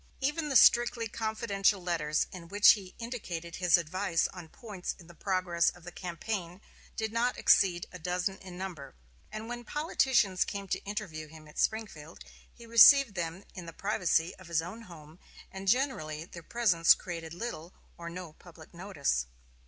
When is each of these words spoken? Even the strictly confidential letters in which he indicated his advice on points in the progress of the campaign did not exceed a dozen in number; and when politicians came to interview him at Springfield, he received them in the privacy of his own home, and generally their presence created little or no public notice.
Even 0.19 0.49
the 0.49 0.55
strictly 0.55 1.07
confidential 1.07 1.79
letters 1.79 2.25
in 2.31 2.47
which 2.47 2.71
he 2.71 2.95
indicated 2.97 3.57
his 3.57 3.77
advice 3.77 4.27
on 4.29 4.49
points 4.49 4.95
in 4.97 5.05
the 5.05 5.13
progress 5.13 5.69
of 5.69 5.83
the 5.83 5.91
campaign 5.91 6.59
did 6.97 7.13
not 7.13 7.37
exceed 7.37 7.85
a 7.91 7.99
dozen 7.99 8.39
in 8.39 8.57
number; 8.57 8.95
and 9.31 9.47
when 9.47 9.63
politicians 9.63 10.43
came 10.43 10.67
to 10.67 10.83
interview 10.85 11.27
him 11.27 11.47
at 11.47 11.59
Springfield, 11.59 12.23
he 12.51 12.65
received 12.65 13.13
them 13.13 13.43
in 13.53 13.67
the 13.67 13.73
privacy 13.73 14.33
of 14.37 14.47
his 14.47 14.59
own 14.59 14.81
home, 14.89 15.19
and 15.51 15.67
generally 15.67 16.25
their 16.25 16.41
presence 16.41 16.95
created 16.95 17.31
little 17.35 17.71
or 17.95 18.09
no 18.09 18.33
public 18.33 18.73
notice. 18.73 19.27